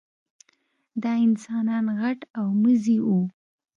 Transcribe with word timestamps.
دا 1.03 1.13
انسانان 1.27 1.85
غټ 1.99 2.19
او 2.39 2.45
مزي 2.61 2.97
وو. 3.07 3.21